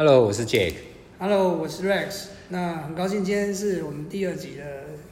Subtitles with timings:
[0.00, 0.76] Hello，我是 Jake。
[1.18, 2.28] Hello，我是 Rex。
[2.48, 4.64] 那很高兴今天是我们第二集的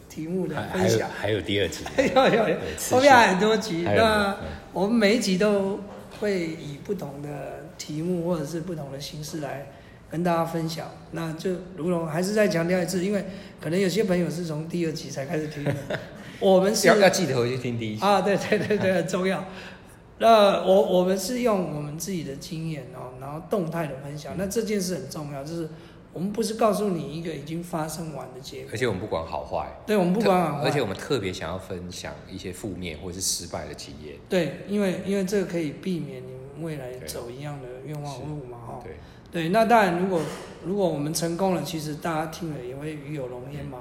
[0.09, 1.11] 题目的分享。
[1.15, 1.85] 还有第二集，
[2.17, 2.57] 有有有
[2.91, 3.83] 后面还有很多集。
[3.83, 5.79] 那嗯我们每一集都
[6.19, 9.67] 会以不同的题目或者是不同的形式来
[10.11, 10.91] 跟大家分享。
[11.13, 13.23] 那就如同还是再强调一次，因为
[13.61, 15.75] 可能有些朋友是从第二集才开始听的，
[16.41, 18.03] 我们是要要记得回去听第一集。
[18.03, 19.45] 啊，对对对对，很重要。
[20.19, 24.35] 那我我们是用我们自己的经验哦，然后动态的分享。
[24.37, 25.69] 那这件事很重要，就是
[26.13, 34.17] 我们不是告诉你一个已经发生完的结果而，且我们不管好坏，对我们不管好坏而且我们特别想要分享一些负面或者是失败的经验。
[34.29, 38.81] 对，因为因为这个可以避免你们未来走一样的冤枉路嘛，哈。
[38.83, 38.97] 对，
[39.31, 40.21] 对，那当然，如果
[40.65, 43.79] 如果我们成功了，其实大家听了也会与有荣焉嘛。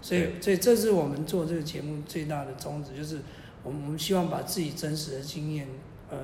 [0.00, 3.20] 所以对，所以这是我们做这个节目最大的宗旨，就是
[3.64, 5.66] 我们我们希望把自己真实的经验，
[6.10, 6.16] 呃，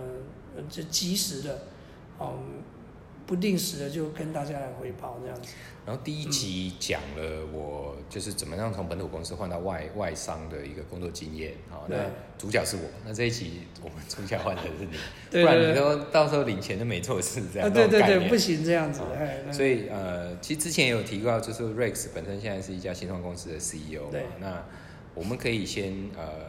[0.57, 1.63] 呃就及时的，
[2.19, 2.39] 哦、
[3.27, 5.55] 不定时的就跟大家来汇报这样子。
[5.87, 11.55] 然后第一集讲了我就是怎么样从本土公司换到外外商的一个工作经验。
[11.71, 11.97] 好，那
[12.37, 14.97] 主角是我，那这一集我们主角换的是你，
[15.31, 17.67] 对不然你都到时候领钱都没做事这样。
[17.67, 19.01] 啊，对对对，不行这样子
[19.51, 24.27] 所以呃，其实之前也有提到，就是 Rex 本身现在是一家新创公司的 CEO 嘛对。
[24.39, 24.63] 那
[25.15, 26.45] 我们可以先呃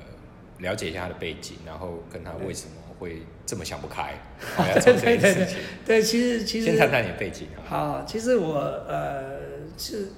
[0.61, 4.13] 了解一下他的背景，然后跟他为什么会这么想不开，
[4.55, 5.57] 好 要做这件事情。
[5.85, 7.59] 对，其实其实先谈谈你的背景啊。
[7.67, 8.55] 好，其实我
[8.87, 9.39] 呃
[9.77, 10.09] 是，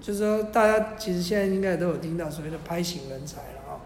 [0.00, 3.80] 就是说大家其实现在应该都有听到所谓的拍型人才了啊、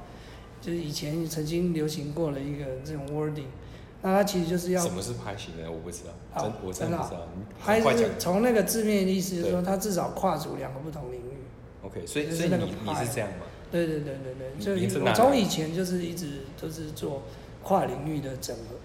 [0.61, 3.47] 就是以前曾经流行过的一个这种 wording，
[4.03, 5.73] 那他其实就是要什么是拍型人？
[5.73, 7.27] 我不知道，好真我真的不知道。
[7.35, 8.11] 你拍快讲是。
[8.19, 11.39] 从那个字面的意思，就是说对它至少跨足两个不同领域。
[11.83, 13.47] OK，所以所以那个你你是这样吗？
[13.71, 16.27] 对对对对对，就我从以前就是一直
[16.61, 17.23] 都是做
[17.63, 18.77] 跨领域的整合。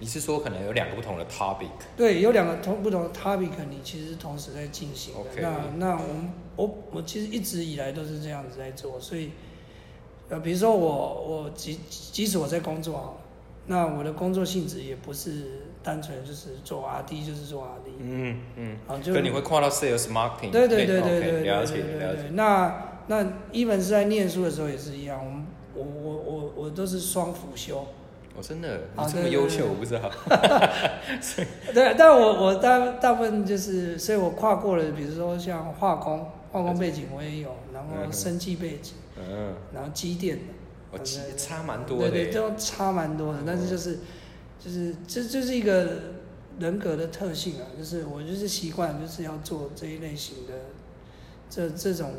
[0.00, 1.68] 你是说可能有两个不同的 topic？
[1.96, 5.40] 对，有两个同不同的 topic，你其实同时在进行的。
[5.40, 9.30] 那那我们我我其实一直以来都是这样子在做，所以
[10.28, 13.20] 呃，比如说我我即即使我在工作好了，
[13.66, 18.78] 那我的工作性质也不是单纯就是做 R D 就是做 R D，嗯嗯。
[18.88, 20.50] 啊，就可你会跨到 sales marketing？
[20.50, 22.30] 对对对对对对了解了解对。。
[22.32, 27.86] 那那一本是在念书的时候也是一样，我们我我我我都是双辅修。
[28.36, 30.10] 我真的，啊你这么优秀，我不知道。
[31.72, 36.18] 对，但我我大大部分就是，所以我跨过了，比如说像化工，
[36.50, 40.42] 化工背景我也有，然后生技背景，嗯，然后机电的，
[40.90, 43.38] 我其对对差蛮多的对对，都差蛮多的。
[43.46, 44.00] 但是就是
[44.58, 45.86] 就是这就是一个
[46.58, 50.54] 人格的特性啊，就是我就是习惯就是要做这一类型的
[51.48, 52.12] 这这种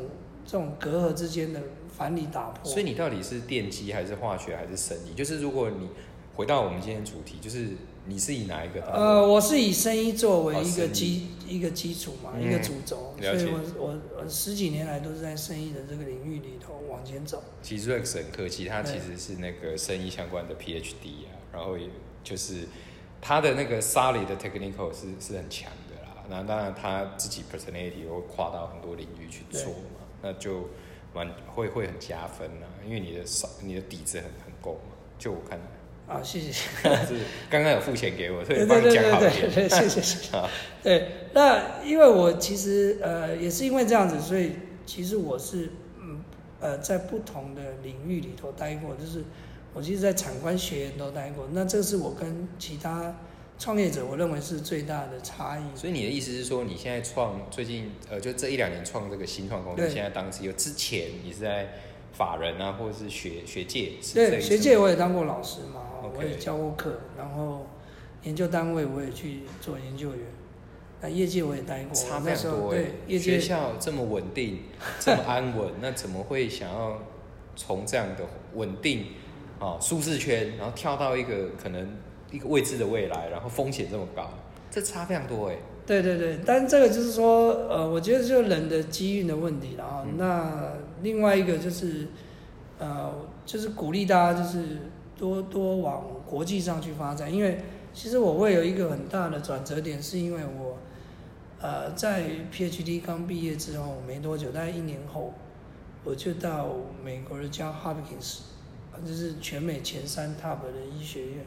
[0.46, 1.60] 这种隔阂之间的
[1.96, 2.70] 反理打破。
[2.70, 5.14] 所以你到底是电机还是化学还是生理？
[5.14, 5.88] 就是如果你
[6.34, 7.68] 回到我们今天主题，就是
[8.06, 8.82] 你是以哪一个？
[8.82, 17.42] 呃，我是以生意作为哦一个基、一个基础嘛，嗯一个主轴，所以我我我十几年来都是在生意的这个领域里头往前走。
[17.62, 21.88] 其实 Rex 很客气，他其实是那个生意相关的 PhD 啊，然后也
[22.22, 22.68] 就是
[23.22, 26.24] 他的那个 solid 的 technical 是是很强的啦。
[26.28, 30.68] 那当然他自己 personality 会跨到很多领域去做嘛，那就
[31.14, 34.96] 蛮会会很加分啊，因为你的少你的底子很很够嘛。
[35.16, 36.52] 就我看来，啊，谢谢，
[37.06, 37.14] 是
[37.48, 39.50] 刚刚有付钱给我，所以帮你讲好对一点。
[39.52, 40.34] 对对，谢谢谢谢。
[40.36, 40.50] 啊，
[40.82, 44.52] 对，那因为我其实呃也是因为这样子，所以
[44.84, 45.70] 其实我是
[46.00, 46.22] 嗯
[46.60, 49.22] 呃在不同的领域里头待过，就是
[49.72, 51.48] 我其实，在产官学研都待过。
[51.52, 53.14] 那这是我跟其他
[53.58, 55.62] 创业者，我认为是最大的差异。
[55.76, 61.68] 所以你的意思是说，你现在创最近呃，就这一两年创这个新创公司，对现在当 CEO 之前，你是在
[62.12, 63.92] 法人啊，或者是学学界？
[64.14, 65.82] 对，学界我也当过老师嘛
[66.16, 67.66] 我也教过课，然后
[68.22, 70.20] 研究单位我也去做研究员，
[71.00, 73.14] 那业界我也待过，差非常多哎对。
[73.14, 74.60] 业界学校这么稳定，
[75.00, 77.02] 这么安稳，那怎么会想要
[77.54, 78.24] 从这样的
[78.54, 79.06] 稳定
[79.58, 81.96] 啊舒适圈，然后跳到一个可能
[82.36, 84.28] 一个未知的未来，然后风险这么高，
[84.70, 85.56] 这差非常多哎。
[85.86, 90.72] 对对对，但这个就是说，呃，我觉得就人的机运的问题然后、嗯那
[91.02, 92.08] 另外一个就是，
[92.78, 93.12] 呃，
[93.44, 94.80] 就是鼓励大家就是
[95.16, 97.60] 多多往国际上去发展，因为
[97.94, 100.76] 其实我会有一个很大的转折点，是因为我，
[101.60, 105.32] 呃，在 PhD 刚毕业之后没多久，大概一年后，
[106.02, 106.66] 我就到
[107.04, 108.40] 美国的叫 Hopkins，
[108.92, 111.44] 啊就是全美前三 top 的医学院。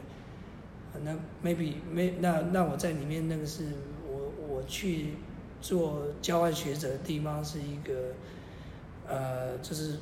[1.04, 3.64] 那 maybe 没那那我在里面那个是
[4.06, 5.14] 我我去
[5.60, 8.14] 做交换学者的地方是一个
[9.08, 9.98] 呃就是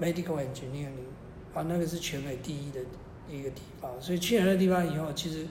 [0.00, 1.06] medical engineering
[1.54, 2.80] 啊那个是全美第一的
[3.28, 5.46] 一个地方，所以去了那地方以后，其实，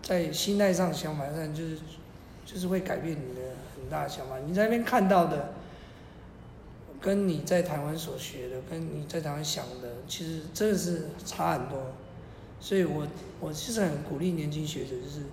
[0.00, 1.78] 在心态上想法上就是
[2.44, 3.40] 就是会改变你的
[3.74, 4.38] 很大的想法。
[4.46, 5.54] 你在那边看到的，
[7.00, 11.86] 跟你在台湾所学的，跟你在台湾想的，其实真的是差很多。
[12.64, 13.06] 所以我
[13.40, 15.26] 我其实很鼓励年轻学者，就是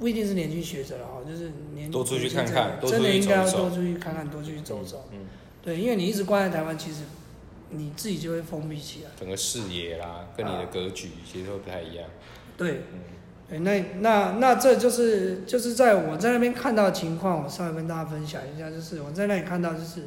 [0.00, 5.06] 不一定是年轻学者了哈，就是年多出去看看，真的应该要多出去看看，多出去走走。
[5.12, 5.26] 嗯，
[5.62, 7.02] 对，因为你一直关在台湾，其实
[7.68, 9.10] 你自己就会封闭起来。
[9.20, 12.08] 整个视野啦，跟你的格局其实会不太一样。
[12.56, 12.80] 对，
[13.50, 20.04] 那那那这就是就是在我在那边看到的情况，我稍微跟大家分享一下，就是我在那里看到，就是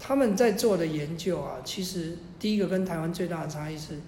[0.00, 3.98] 他们在做的研究啊，其实第一个跟台湾最大的差异是，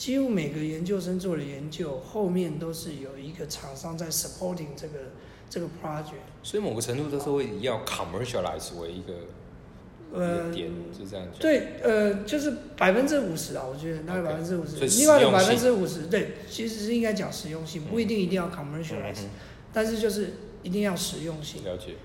[0.00, 4.94] 几乎每个研究生做的研究后面都是有一个厂商在 supporting 这个
[5.50, 6.24] 这个 project。
[6.42, 11.38] 所以某个程度都是会以要 commercialize 为一个一呃个，点，是这样讲。
[11.38, 19.30] 对，呃，就是百分之五十啊，我觉得大概百分之五十另外的百分之五十，对，其实是应该讲实用性，不一定一定要 commercialize，、嗯
[19.70, 20.32] 但是就是
[20.62, 21.62] 一定要实用性。
[21.62, 21.96] 了解。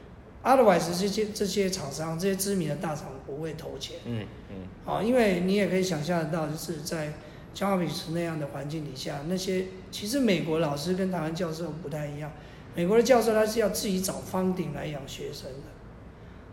[0.44, 7.13] Otherwise，这些这些厂商、这些知名的大厂不会投钱嗯嗯，好，因为你也可以想象得到，就是在
[7.56, 12.31] 交换比斯那样的环境底下，那些其实美国老师跟台湾教授不太一样，
[12.75, 15.69] 美国的教授他是要自己找方顶来养学生的，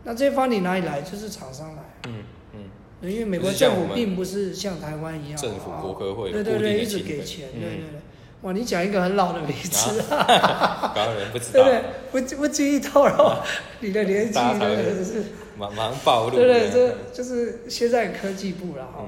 [0.04, 1.02] 那这些方顶哪里来？
[1.02, 2.22] 就是厂商来，嗯
[2.54, 8.00] 嗯，因为美国政府并不是像台湾一样，政府啊国科会有对对对，一直给钱，嗯对对对。
[8.42, 12.36] 哇，你讲一个很老的例子，刚刚人不知道对不，对？
[12.36, 13.32] 不不经意透露
[13.80, 15.22] 你的年纪， 大家才会对对对。
[15.58, 16.30] 马马上暴露。
[16.30, 19.04] 对对，这就是现在科技部了哈。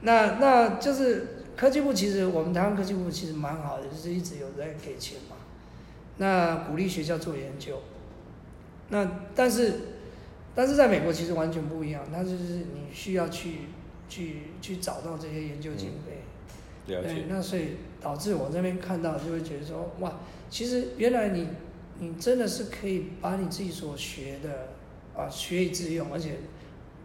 [0.00, 5.36] 嗯那那就是科技部，其实我们台湾科技部其实蛮好的，就是一直有在给钱嘛。
[6.18, 7.80] 那鼓励学校做研究。
[8.90, 9.74] 那但是
[10.54, 13.58] 但是在美国其实完全不一样，它就是你需要去
[14.08, 16.22] 去去找到这些研究经费。
[16.86, 17.24] 对了解，。
[17.28, 21.48] 那所以导致我这边看到就会觉得说，哇，其实原来你
[21.98, 24.68] 你真的是可以把你自己所学的
[25.14, 26.36] 啊学以致用，而且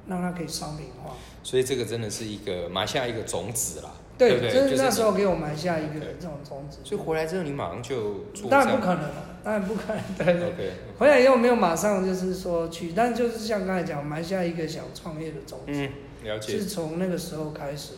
[0.08, 1.16] 让它可以商品化。
[1.44, 4.40] 所以这个真的是一个埋下一个种子啦，对？
[4.40, 6.80] 就是那时候给我埋下一个这种种子。
[6.84, 10.72] 所以回来之后，你马上就做当然不可能了，当然不可能，对对。
[10.98, 15.74] 回来以后没有马上就是说去，但就是像刚才讲，埋下一个想创业的种子。
[15.74, 15.90] 嗯，
[16.24, 16.66] 了解是。
[16.66, 17.96] 从那个时候开始，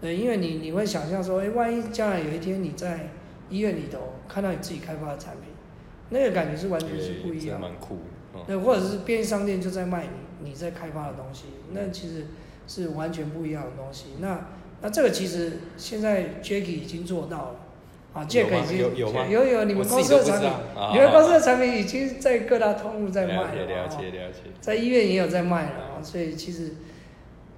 [0.00, 3.08] 对，因为你你会想象说，哎，万一将来有一天你在
[3.48, 5.50] 医院里头看到你自己开发的产品，
[6.10, 8.02] 那个感觉是完全是不一样蛮酷的。
[8.34, 8.40] 嗯。
[8.46, 10.04] 对，或者是便利商店就在卖
[10.42, 12.26] 你你在开发的东西，那其实
[12.66, 14.06] 是完全不一样的东西。
[14.20, 14.48] 那
[14.82, 17.56] 那这个其实现在 Jacky 已经做到了，
[18.14, 19.26] 啊，Jack 已经有有吗？
[19.28, 26.72] 有有你们公司的产品，啊你们公司的产品已经在各大通路在卖了解了，解了解，在医院也有在卖了啊，所以其实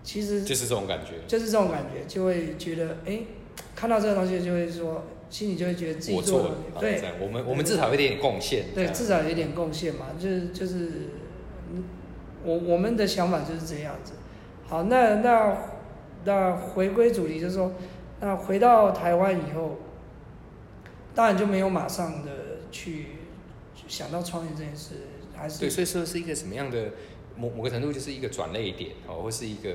[0.02, 1.12] 其实就是这种感觉。
[1.28, 3.20] 就是这种感觉，就会觉得哎，
[3.76, 8.66] 看到这个东西就会说，心里就会觉得自己我做了，对我们我们至少有一点贡献。
[8.74, 11.08] 对，至少有一点贡献嘛，就是就是，
[11.72, 11.82] 嗯
[12.44, 14.12] 我我们的想法就是这样子。
[14.66, 15.56] 好，那那
[16.24, 17.72] 那回归主题，就是说，
[18.20, 19.78] 那回到台湾以后，
[21.14, 22.30] 当然就没有马上的
[22.70, 23.06] 去
[23.88, 24.96] 想到创业这件事，
[25.34, 26.90] 还是对，所以说是一个什么样的
[27.38, 29.70] 某某个程度，就是一个转类点哦，或是一个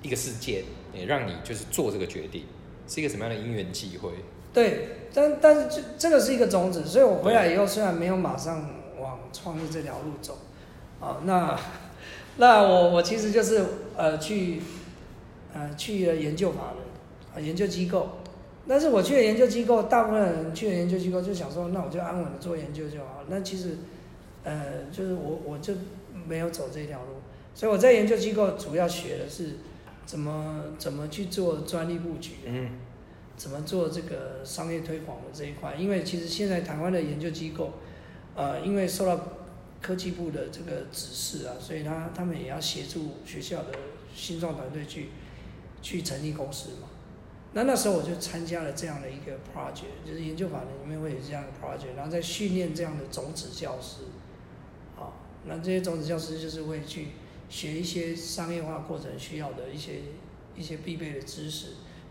[0.00, 2.44] 一个事件，也让你就是做这个决定，
[2.88, 4.10] 是一个什么样的因缘际会？
[4.52, 8.68] 对，但但是这这个是一个种子，所以我回来以后虽然没有马上
[8.98, 10.38] 往创业这条路走，
[11.00, 11.58] 啊，那
[12.36, 13.64] 那我我其实就是
[13.96, 14.60] 呃去
[15.54, 18.18] 呃去了研究法人啊研究机构，
[18.66, 23.22] 但是我去了研究机构，大部分人去了研究机构就想说，那我就安稳的做研究就好。
[23.28, 23.78] 那其实
[24.42, 25.74] 呃就是我我就
[26.26, 27.20] 没有走这条路，
[27.54, 29.58] 所以我在研究机构主要学的是
[30.06, 32.32] 怎么怎么去做专利布局。
[32.46, 32.70] 嗯，
[33.40, 35.74] 怎么做这个商业推广的这一块？
[35.74, 37.72] 因为其实现在台湾的研究机构，
[38.34, 39.18] 呃，因为受到
[39.80, 43.72] 科技部的这个指示啊，所以他他们也要协助学校的
[44.14, 45.08] 新创团队去
[45.80, 46.88] 去成立公司嘛。
[47.54, 54.02] 那那时候我就参加了这样的一个 project，就是研究法人里面会有这样的 project，然后在训练这样的种子教师，
[54.98, 55.16] 啊，
[55.46, 57.06] 那这些种子教师就是会去
[57.48, 60.02] 学一些商业化过程需要的一些
[60.54, 61.68] 一些必备的知识，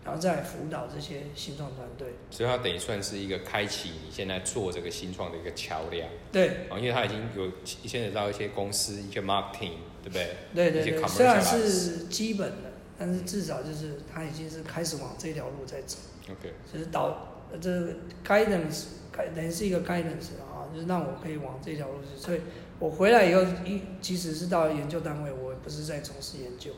[0.09, 2.15] 然后再来辅导这些新创团队。
[2.31, 10.35] 所以它等于算是一个开启你现在做这个新创的一个桥梁对啊，因为它已经有牵扯到一些公司一些 marketing，对不对？
[10.55, 15.97] 对对对，虽然是基本的，但是至少就是它已经是开始往这条路在走
[16.31, 17.93] ，OK，就是导呃这个
[18.25, 22.19] guidance，该等于是一个 guidance 啊，就是让我可以往这条路去。
[22.19, 22.41] 所以
[22.79, 26.71] 我回来以后，一即使是到研究单位，我也不是在从事研究。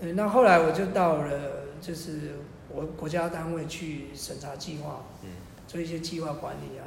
[0.00, 2.36] 对，那后来我就到了就是
[2.68, 5.30] 我国家单位去审查计划，嗯，
[5.66, 6.84] 做一些计划管理啊，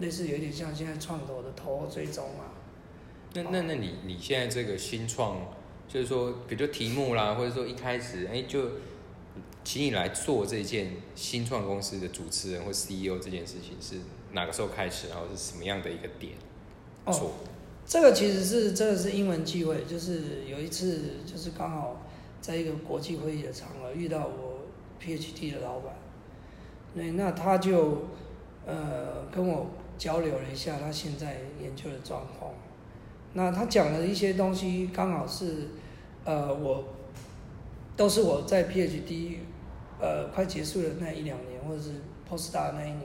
[0.00, 2.52] 类似有点像现在创投的投后追踪啊。
[3.34, 5.38] 那那那你你现在这个新创，
[5.88, 8.70] 就是说，比如说题目啦，或者说一开始，哎、就
[9.64, 13.96] 请你来做这件新创公司的主持人或 CEO 这件事情是
[14.32, 16.34] 哪个时候开始，然后是什么样的一个点
[17.04, 17.32] 哦做？
[17.86, 22.02] 这个其实是这个是英文机会，就是有一次就是刚好
[22.44, 24.58] 在一个国际会议的场合遇到我
[25.00, 25.94] PhD 的老板，
[26.94, 28.02] 对，那他就
[28.66, 32.52] 呃跟我交流了一下他现在研究的状况，
[33.32, 35.68] 那他讲的一些东西刚好是
[36.26, 36.84] 呃我
[37.96, 39.38] 都是我在 PhD
[39.98, 41.92] 呃快结束的那一两年或者是
[42.28, 43.04] Postdoc 那一年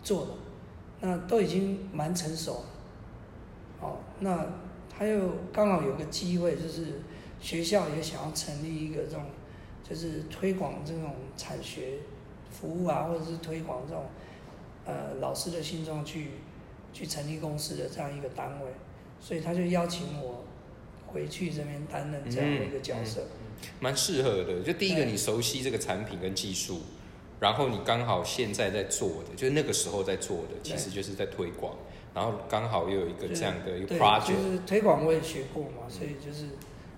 [0.00, 0.32] 做的，
[1.00, 2.64] 那都已经蛮成熟了。
[3.80, 4.46] 哦，那
[4.88, 7.00] 他又刚好有个机会，就是
[7.40, 9.24] 学校也想要成立一个这种，
[9.88, 11.98] 就是推广这种产学
[12.50, 14.04] 服务啊，或者是推广这种
[14.84, 16.30] 呃老师的心中去
[16.92, 18.70] 去成立公司的这样一个单位，
[19.20, 20.44] 所以他就邀请我
[21.06, 23.26] 回去这边担任这样的一个角色。
[23.80, 24.62] 蛮适合的。
[24.62, 26.80] 就第一个，你熟悉这个产品跟技术，
[27.40, 31.74] 然后你刚好现在在做的，就是那个时候在做的，其实就是在推广，
[32.14, 36.48] 然后刚好又有一个这样的一个，project，就是推广我也学过嘛，所以就是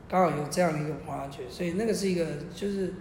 [0.08, 2.24] 刚好有这样的一个 project，所以那个是一个
[2.54, 2.94] 就是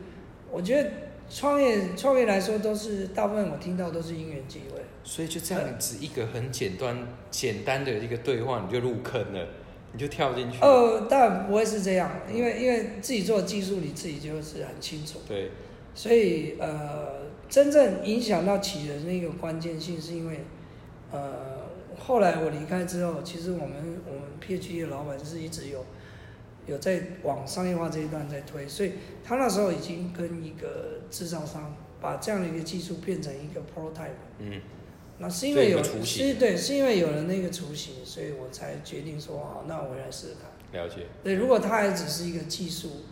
[0.51, 0.89] 我觉得
[1.29, 4.81] 创业创业来说都是大部分我听到都是因缘机会。
[5.03, 9.47] 所以就这样子一个很简单简单的一个对话，你就入坑了，
[9.93, 10.57] 你就跳进去。
[10.59, 15.51] 呃，当然不会是这样，因为因为自己做的技术你自己就是很清楚，对，
[15.95, 20.41] 所以呃，真正影响到企人那个关键性是因为
[21.09, 21.21] 呃，
[21.97, 25.85] 后来我离开之后，其实我们我们 PhD 的老板是一直有
[26.67, 28.91] 有在往商业化这一段在推，所以
[29.23, 34.09] 他那时候已经跟一个制造商把这样的一个技术变成一个 prototype。
[34.39, 34.61] 嗯，
[35.17, 40.51] 那是因为有所以有个雏形是对，是因为有了那个雏形，所以我才决定说好，那我来试试看。
[40.81, 41.07] 了解。
[41.23, 43.03] 对，如果它还只是一个技术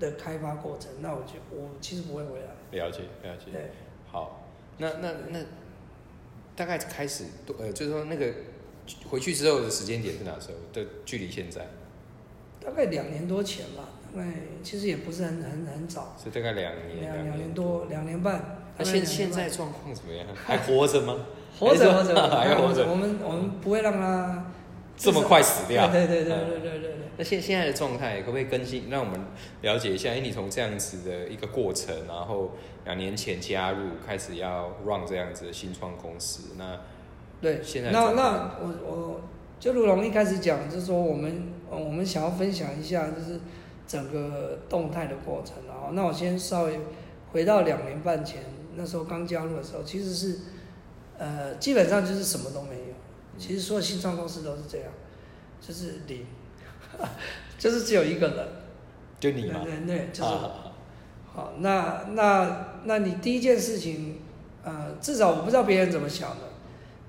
[0.00, 2.78] 的开发过程，那我就我其实不会回来。
[2.78, 3.52] 了解，了解。
[3.52, 3.70] 对，
[4.06, 5.40] 好，那那那
[6.56, 8.32] 大概开始多呃，就是说那个
[9.08, 10.54] 回去之后的时间点是哪时候？
[10.72, 11.66] 的距离现在
[12.68, 14.28] 大概两年多前吧，大概
[14.62, 17.86] 其实也不是很很很早，是大概两年，两两年年多，。
[17.86, 18.56] 两年半。
[18.76, 20.26] 他现现在半状况怎么样？
[20.34, 21.16] 还活着吗？
[21.58, 24.52] 活着活着 还活着我们我们不会让他
[24.96, 25.88] 这么快死掉？
[25.88, 26.92] 对对对对嗯对对对对。
[27.16, 29.18] 那现现在的状态可不可以更新，让我们
[29.62, 30.10] 了解一下？
[30.10, 32.52] 哎，你从这样子的一个过程，然后
[32.84, 36.78] 两年前加入，开始要 run 这样子的新创公司，那
[37.40, 39.20] 对，现在那那我我
[39.58, 43.40] 就如龙一开始讲，就是说我们呃我们想要分享一下，就是
[43.86, 45.56] 整个动态的过程。
[45.66, 46.80] 然后，那我先稍微
[47.32, 48.42] 回到两年半前，
[48.76, 50.38] 那时候刚加入的时候，其实是
[51.18, 52.94] 呃基本上就是什么都没有。
[53.38, 54.88] 其实所有新创公司都是这样，
[55.60, 56.26] 就是零，
[57.58, 58.48] 就是只有一个人。
[59.20, 60.30] 就你嘛，对对对，就是
[61.32, 64.20] 好，那那那你第一件事情，
[64.62, 66.48] 呃，至少我不知道别人怎么想的。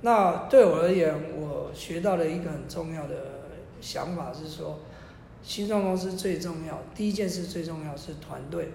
[0.01, 3.16] 那对我而言，我学到了一个很重要的
[3.81, 4.79] 想法是说，
[5.41, 8.71] 新创公司最重要，第一件事最重要是团队。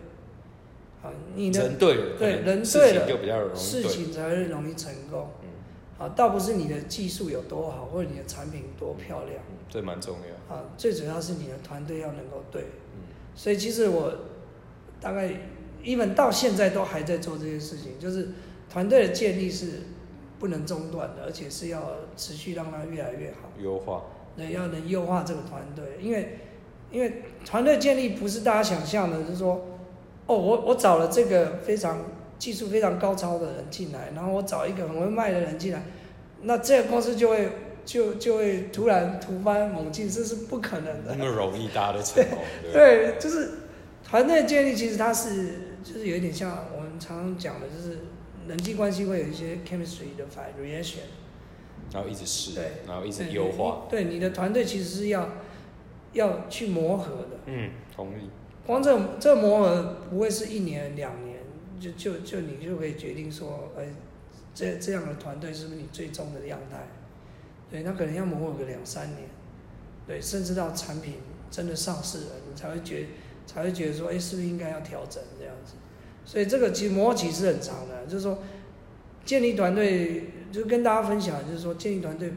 [1.02, 3.58] 啊，你的人对人对了情就比较容易。
[3.58, 5.28] 事情才会容易成功。
[5.42, 5.48] 嗯
[5.96, 9.36] 啊，倒不是你的技术有多好，或者你的产品多漂亮。
[9.48, 10.54] 嗯，这蛮重要。
[10.54, 12.62] 啊，最主要是你的团队要能够对。
[12.62, 14.12] 嗯所以其实我
[15.00, 15.28] 大概
[15.82, 18.28] ，even 到现在都还在做这件事情，就是
[18.70, 19.82] 团队的建立是
[20.38, 23.50] 不能中断的，而且是要持续让它越来越好。
[23.60, 24.04] 优化，
[24.36, 26.38] 对，要能优化这个团队，因为
[26.90, 29.64] 因为团队建立不是大家想象的，就是说，
[30.26, 32.04] 哦，我我找了这个非常
[32.38, 35.82] 技术非常高超的人进来，然后我找一个很会卖的人进来，
[36.42, 37.48] 那这个公司就会
[37.84, 41.24] 就就会突然突飞猛进，这是不可能的那。
[41.24, 42.38] 么容易大家都 成功，
[42.72, 43.14] 对对？
[43.18, 43.50] 就是
[44.04, 47.98] 团队建立，其实它是就是有一点像我们常常讲的，就是
[48.48, 50.98] 人际关系会有一些 chemistry 的 variation。
[51.92, 53.86] 然后一直试对，然后一直对优化。。
[53.88, 55.28] 对，你的团队其实是要
[56.12, 57.40] 要去磨合的。
[57.46, 58.30] 嗯，同意。
[58.66, 61.38] 光这这磨合不会是一年两年，
[61.78, 63.88] 就就就你就可以决定说，哎，
[64.54, 66.88] 这这样的团队是不是你最终的样态？
[67.70, 69.28] 对，那可能要磨合个两三年，
[70.06, 71.14] 对，甚至到产品
[71.50, 73.06] 真的上市了，你才会觉
[73.46, 75.74] 才会觉得说，哎，是不是应该要调整这样子？
[76.24, 78.38] 所以这个其实磨合期是很长的，就是说
[79.26, 82.32] 建立团队，就跟大家分享，就是说建议团队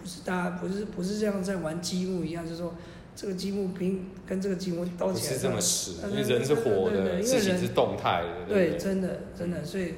[0.00, 2.74] 不是大家不是不是这样在玩积木一样，就是说
[3.16, 8.76] 这个积木拼跟这个积木斗不起来是这么实，呃因为人是活的，事情是动态的，对？
[8.76, 9.94] 真的真的，所以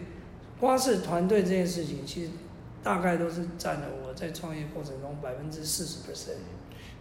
[0.58, 2.30] 光是团队这件事情，其实
[2.82, 6.36] 大概都是占了我在创业过程中百分之四十 percent。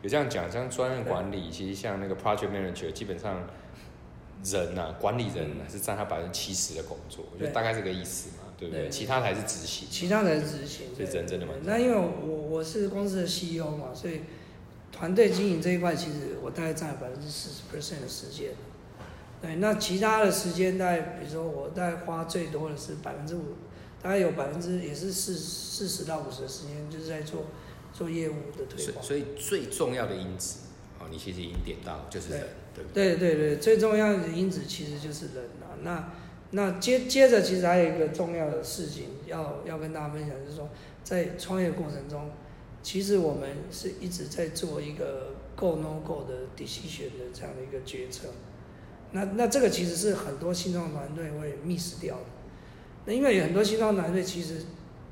[0.02, 3.48] 有这样讲，像专业管理，其实像那个 project manager，基本上
[4.44, 8.90] 人呐、管理人是占他百分之七十的工作，我觉得大概这个意思嘛，对不对？
[8.90, 9.88] 其他才是执行。
[9.90, 10.88] 其他才是执行。
[10.96, 14.22] 所以对人真的蛮对那因为我我是公司的 CEO 嘛，所以
[14.92, 18.52] 团队经营这一块，其实我大概占了百分之四十 percent 的时间。
[19.42, 23.56] 对，那其他的时间大概，比如说我大概花最多的是百分之五，
[24.02, 27.44] 大概有百分之也是四四十到五十的时间，就是在做
[27.94, 29.04] 做业务的推广。
[29.04, 30.60] 所以所以最重要的因子，
[31.00, 33.36] 哦，你其实已经点到，就是人，对不对对？
[33.36, 35.76] 对对，最重要的因子其实就是人啊。
[35.84, 36.12] 那
[36.52, 40.70] 那接接着，其实还有一个重要的事情要要跟大家分享，就是说
[41.04, 42.30] 在创业过程中，
[42.82, 48.30] 其实我们是一直在做一个 go no go 的 decision 的这样的一个决策。
[49.12, 52.24] 那那这个其实是很多新创团队会 miss 掉的。
[53.06, 54.62] 那因为有很多新创团队其实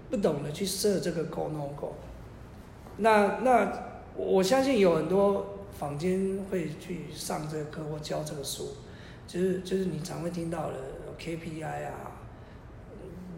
[0.09, 1.93] 不懂得去设这个 go no go。
[2.97, 3.71] 那那
[4.15, 8.69] 我相信有很多坊间会去上这个课或教这个书，
[9.27, 10.77] 就是就是你常会听到的
[11.23, 12.19] KPI 啊，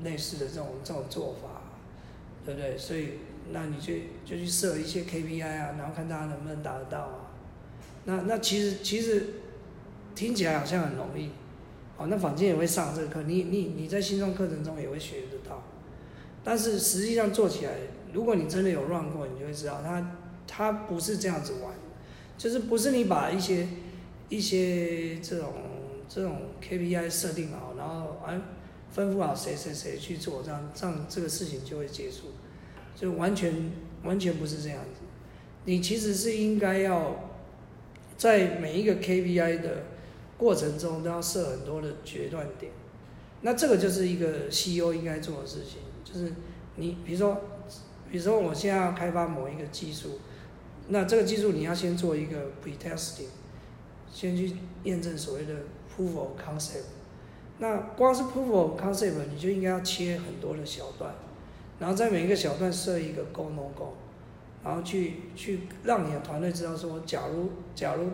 [0.04, 1.62] 类似的这种这种做法，
[2.44, 2.76] 对不对？
[2.78, 3.20] 所以
[3.52, 3.94] 那你就
[4.26, 7.32] 就去设一些 KPI 啊，然后看大家能不能达得到啊。
[8.06, 9.26] 那那其实其实
[10.16, 11.30] 听起来好像很容易，
[11.98, 15.64] 哦，那坊间也会上这个课，你你你在新创课程中也会学得到，
[16.44, 17.72] 但是实际上做起来，
[18.14, 21.74] 如果你真的有 run 过，你就会知道它它不是这样子玩，
[22.38, 23.68] 就是不是你把一些
[24.30, 25.54] 一些这种
[26.08, 28.40] 这种 KPI 设定好，然后哎
[28.96, 32.28] 吩咐好谁谁谁去做，这样这样这个事情就会结束，
[32.96, 33.72] 就完全
[34.04, 35.02] 完全不是这样子。
[35.66, 37.32] 你其实是应该要
[38.16, 39.84] 在每一个 KPI 的
[40.38, 42.72] 过程中都要设很多的决断点，
[43.42, 46.34] 那这个就是一个 CEO 应该做的事情，就是
[46.76, 47.42] 你比如说，
[48.12, 50.20] 比如说我现在要开发某一个技术，
[50.88, 53.30] 那这个技术你要先做一个 pre-testing，
[54.14, 55.54] 先去验证所谓的
[55.96, 56.86] proof of concept。
[57.58, 61.14] 那光是 proof of concept，你就应该要切很多的小段，
[61.80, 63.94] 然后在每一个小段设一个 go no go，
[64.64, 68.10] 然后去去让你的团队知道说，假如假如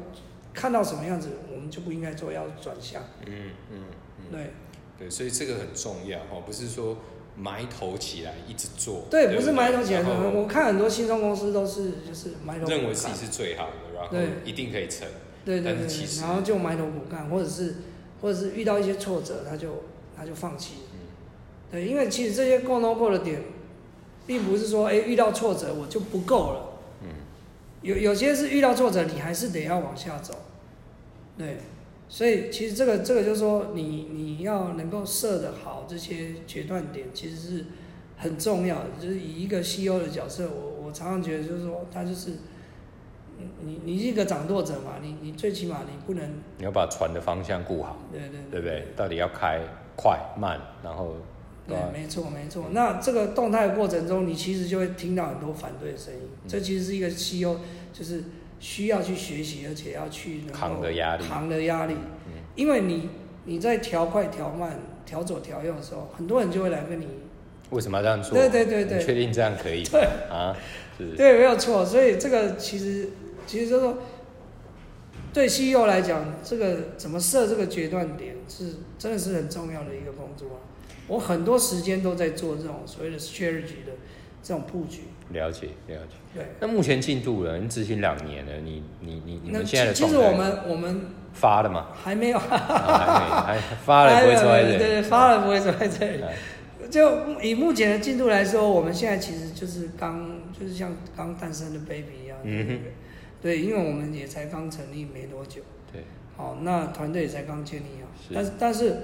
[0.54, 3.02] 看到什么样子，我们就不应该做，要转向。
[3.26, 3.84] 嗯嗯
[4.20, 4.54] 嗯，对
[5.00, 6.98] 对，所以这个很重要哦，不是说
[7.36, 10.13] 埋头起来一直做，对，不是埋头起来做。
[10.13, 15.08] 我看很多新创公司都是就是埋头认为自己是最好的，然后一定可以成，
[15.43, 17.75] 对对对然后就埋头苦干，或者是
[18.21, 19.84] 或者是遇到一些挫折，他就
[20.15, 20.75] 他就放弃。
[20.93, 20.99] 嗯
[21.71, 23.41] 对，因为其实这些 go no go 的点，
[24.27, 27.08] 并不是说哎遇到挫折我就不够了，嗯，
[27.82, 30.36] 有有些是遇到挫折你还是得要往下走，
[31.38, 31.58] 对，
[32.10, 37.65] 所以其实这个这个就是说你你要能够设得好这些决断点，其实是
[38.17, 38.89] 很重要的。
[39.01, 42.34] 就是以一个 CEO 的角色，我我常常觉得就是说他就是。
[43.62, 48.88] 你你你是一个掌舵者嘛，你你最起码你不能，你要把船的方向顾好，对对对不对？
[48.95, 49.60] 到底要开
[49.95, 51.15] 快慢，然后
[51.67, 52.65] 对吧，没错没错。
[52.71, 56.19] 那这个动态的过程中，你其实就会听到很多反对的声音。
[56.23, 57.58] 嗯这其实是一个 CEO，
[57.93, 58.23] 就是
[58.60, 61.93] 需要去学习，而且要去能够扛的压力扛的压力。
[62.27, 63.10] 嗯因为你
[63.45, 67.08] 你在调快、调慢、调左、调右的时候，很多人就会来跟你，
[67.69, 68.38] 为什么要这样做？
[68.38, 69.84] 对对对对确定这样可以？
[69.84, 70.56] 对啊，
[70.97, 71.86] 是，对，没有错。
[71.86, 73.10] 所以这个其实
[73.45, 73.97] 其实这个，
[75.34, 80.60] 对 CEO 来讲，这个怎么设这个决断点是真的是很重要的一个工作啊。
[81.08, 83.93] 我很多时间都在做这种所谓的 strategy 的
[84.41, 85.01] 这种布局。
[85.30, 86.15] 了解了解。
[86.34, 91.01] 对，那目前进度了，你执行两年了，你你你你那们现在的其其实我们我们
[91.34, 91.88] 发了吗？
[91.93, 94.77] 还没有，啊还没，还发了不会坐在这里。
[94.77, 96.23] 对对，发了不会坐在这里。
[96.23, 96.36] 哎
[96.89, 102.38] 就以目前的进度来说，我们现在其实就是刚，就是像刚诞生的 baby 一样。
[102.43, 102.80] 嗯哼
[103.41, 106.04] 对，因为我们也才刚成立没多久，对，
[106.38, 108.10] 好，那团队也才刚建立好。
[108.15, 108.34] 是。
[108.34, 108.97] 但是，但是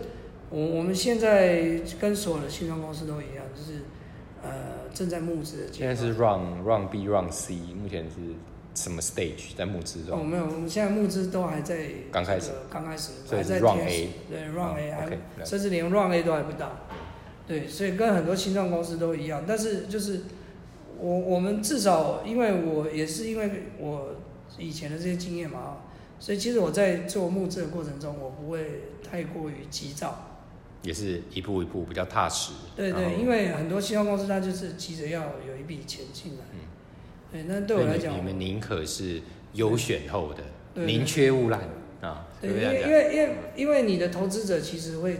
[0.49, 3.81] 我我们现在跟所有的新创公司都一样，就是
[4.43, 5.87] 呃正在募资的阶段。
[5.87, 8.35] 现在是 run run B run C，目前是
[8.75, 10.15] 什么 stage 在募资中。
[10.15, 10.27] 哦，中？
[10.27, 12.51] 没有，我们现在募资都还在刚开始。
[12.69, 16.71] 刚开始，还在使 A 对 Run 哦 A 还甚至连 Run A 都还不到，
[17.47, 20.21] 对，所以跟很多新创公司都一样，但是就是
[20.99, 24.15] 我我们至少因为我也是因为我
[24.57, 25.77] 以前的这些经验嘛，啊
[26.19, 30.39] 所以其实我在做募资的过程中，我不会太过于急躁，
[30.81, 32.53] 也是一步一步比较踏实。
[32.75, 36.59] 对对，因为很多新创公司它就是急着要有一笔钱进来，嗯
[37.31, 39.21] 对，那对我来讲，你们宁可是
[39.53, 41.61] 优选后的，宁缺毋滥
[42.01, 42.49] 啊，对？
[42.49, 45.19] 因为因为因为因为你的投资者其实会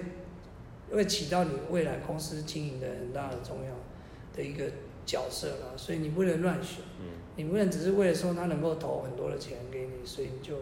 [0.92, 3.72] 会起到你未来公司经营的很大的重要
[4.36, 4.66] 的一个
[5.08, 10.56] 角色了，所以你不能乱选，嗯你不能只是为了说他能够投很多的钱给你，所以你就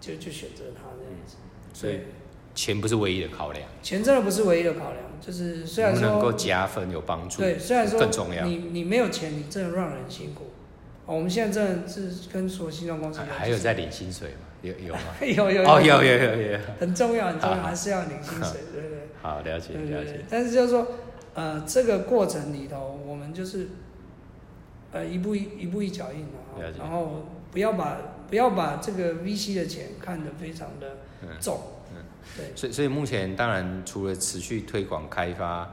[0.00, 1.36] 就就选择他这样子。
[1.72, 2.00] 所以
[2.54, 8.44] 钱不是唯一的考量，钱真的不是唯一的考量，就是虽然说能够加分有帮助，对，虽然说更重要。
[8.44, 10.46] 你你没有钱，你真的让人辛苦。
[11.06, 14.46] 哦，我们现在真的是跟所有新创公司还还有在领薪水吗？
[14.62, 15.00] 有有吗？
[15.22, 16.58] 有有哦，有有有有。
[16.78, 18.98] 很重要，很重要，还是要领薪水，对不对？
[19.20, 20.24] 好，了解了解。。
[20.30, 20.86] 但是就是说，
[21.34, 23.68] 呃，这个过程里头，我们就是
[24.92, 31.28] 呃一步一一步一脚印啊了解，然后不要把不要把这个 VC 的钱看得非常的嗯。
[31.40, 31.60] 重，
[31.94, 32.02] 嗯。
[32.36, 32.52] 对。
[32.56, 35.70] 所以所以目前当然除了持续推广开发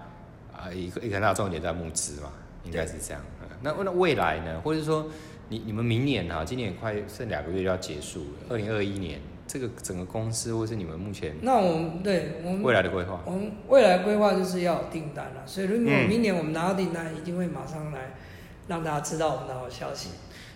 [0.55, 2.31] 啊，一个一个很大重点在募资嘛，
[2.63, 3.21] 应该是这样。
[3.41, 3.47] 嗯。
[3.61, 4.61] 那那未来呢？
[4.61, 5.07] 或者说
[5.49, 18.15] 你你们明年哈，今年快剩两个月就要结束了，二零二一年这个整个公司或是你们目前那我们对我们未来的规划，我们未来规划就是要有订单了，所以如果嗯明年我们拿到订单，一定会马上来
[18.67, 20.09] 让大家知道我们的好消息，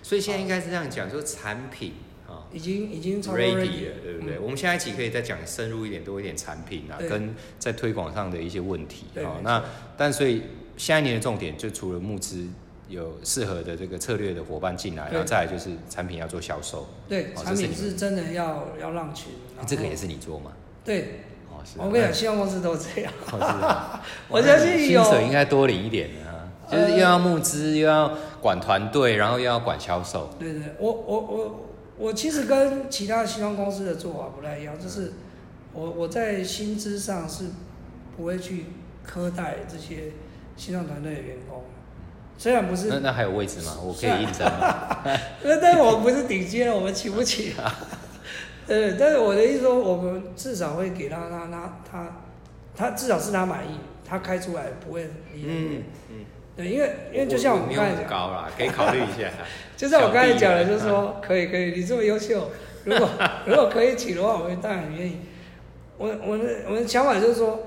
[0.04, 1.94] 所以现在应该是这样讲，就是产品
[2.28, 2.46] 啊。
[2.52, 4.36] 已经已经超 ready 了，对不对？
[4.36, 9.14] 嗯我们下一期可以再讲深入一点，多一点产品啊，跟在推广上的一些问题哦。
[9.14, 9.64] 对没错那
[9.96, 10.44] 但所以
[10.76, 12.48] 下一年的重点就除了募资
[12.92, 19.34] 有适合的这个策略的伙伴进来，然后再来就是产品要做销售，对，哦产品是真的要要让群，
[19.66, 20.52] 这个也是你做吗？
[20.84, 21.22] 对。
[21.50, 21.80] 哦，是。
[21.80, 23.12] 我跟你讲，希望公司都这样。
[23.32, 30.30] 哦是啊 我相信有薪水应该多领一点啊，就是又要募资，又要管团队，然后又要管销售。
[30.40, 31.66] 对对，我我我
[31.98, 35.14] 我其实跟其他西方公司的做法不太一样，就是
[35.74, 37.46] 我我在薪资上是
[38.18, 38.66] 不会去
[39.08, 40.14] 苛待这些
[40.58, 41.64] 新创团队的员工，
[42.42, 43.78] 虽然不是那，那还有位置吗？
[43.84, 44.98] 我可以应征吗？
[45.44, 47.72] 那 但是我不是顶尖，我们请不起啊。
[48.66, 52.08] 对，但是我的意思说，我们至少会给他他他他
[52.76, 55.84] 他至少是他满意，他开出来不会离很远。
[56.10, 56.26] 嗯，
[56.58, 58.10] 对，因为因为就像我们刚才讲。
[58.10, 59.30] 高啦，可以考虑一下。
[59.78, 62.50] 就像我刚才讲的，就是说可以可以，你这么优秀，
[62.86, 63.08] 如果
[63.46, 65.20] 如果可以请的话，我们当然很愿意。
[66.00, 67.60] 我我的我的想法就是说，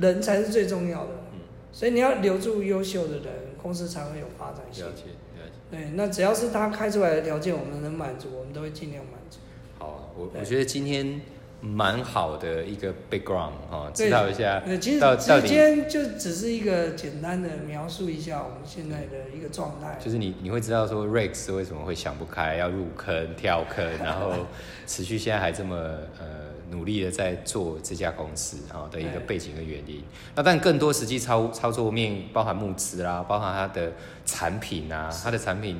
[0.00, 1.38] 人才是最重要的，嗯
[1.70, 3.24] 所以你要留住优秀的人，
[3.68, 4.92] 公司才会有发展性了。
[4.92, 5.02] 解
[5.36, 5.52] 了解。
[5.70, 9.40] 对，那只要是他开出来的条件，我们能满足，我们都会尽量满足。
[9.78, 11.20] 好，我对我觉得今天
[11.60, 19.98] 蛮好的一个 background 哈，知道一下对，其实到今天就只是一个简单的描述一下我们现在的一个状态。
[20.02, 24.46] 就是你你会知道说 Rex 为什么会想不开要入坑跳坑，然后
[24.86, 25.76] 持续现在还这么
[26.18, 30.02] 呃努力的在做这家公司哈的一个背景跟原因。
[30.34, 33.92] 那但更多实际操操作面包含募资啦，包含它的
[34.24, 35.76] 产品啊，它的产品。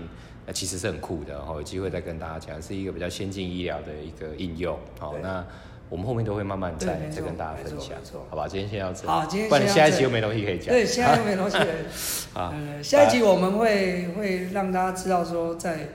[0.46, 4.78] 那其实是很酷的，然后有机会再跟大家讲，是一个比较先进医疗的一个应用。
[4.98, 5.44] 好，那
[5.90, 7.98] 我们后面都会慢慢再再跟大家分享
[8.30, 8.48] 好吧？
[8.48, 10.68] 今天先到这里，好今天不然下一期又没东西可以讲。
[10.68, 11.66] 对，现在又没东西了。
[12.32, 15.90] 啊，呃，下一集我们会会让大家知道说，在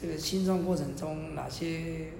[0.00, 2.12] 这个新创过程中哪些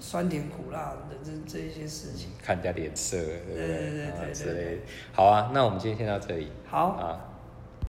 [0.00, 2.30] 酸甜苦辣的这这一些事情。
[2.42, 4.82] 看人家脸色，对不对对对啊对对之类的。
[5.12, 6.50] 好啊，那我们今天先到这里。
[6.66, 7.27] 好，啊，